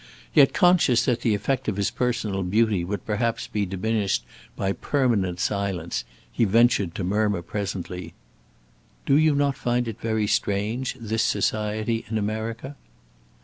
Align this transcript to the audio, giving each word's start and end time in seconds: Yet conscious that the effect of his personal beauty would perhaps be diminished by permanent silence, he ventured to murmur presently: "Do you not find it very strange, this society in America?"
Yet 0.33 0.51
conscious 0.51 1.05
that 1.05 1.21
the 1.21 1.35
effect 1.35 1.67
of 1.67 1.75
his 1.77 1.91
personal 1.91 2.41
beauty 2.41 2.83
would 2.83 3.05
perhaps 3.05 3.45
be 3.45 3.67
diminished 3.67 4.25
by 4.55 4.71
permanent 4.71 5.39
silence, 5.39 6.05
he 6.31 6.43
ventured 6.43 6.95
to 6.95 7.03
murmur 7.03 7.43
presently: 7.43 8.15
"Do 9.05 9.15
you 9.15 9.35
not 9.35 9.55
find 9.55 9.87
it 9.87 10.01
very 10.01 10.25
strange, 10.25 10.95
this 10.99 11.21
society 11.21 12.03
in 12.09 12.17
America?" 12.17 12.75